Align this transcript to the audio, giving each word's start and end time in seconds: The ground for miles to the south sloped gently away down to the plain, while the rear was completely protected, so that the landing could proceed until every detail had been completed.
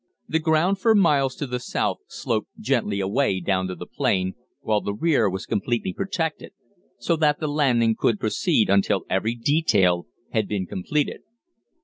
The 0.27 0.39
ground 0.39 0.79
for 0.79 0.95
miles 0.95 1.35
to 1.35 1.45
the 1.45 1.59
south 1.59 1.99
sloped 2.07 2.49
gently 2.59 2.99
away 2.99 3.39
down 3.39 3.67
to 3.67 3.75
the 3.75 3.85
plain, 3.85 4.33
while 4.61 4.81
the 4.81 4.95
rear 4.95 5.29
was 5.29 5.45
completely 5.45 5.93
protected, 5.93 6.53
so 6.97 7.15
that 7.17 7.39
the 7.39 7.47
landing 7.47 7.95
could 7.95 8.19
proceed 8.19 8.67
until 8.67 9.05
every 9.11 9.35
detail 9.35 10.07
had 10.31 10.47
been 10.47 10.65
completed. 10.65 11.21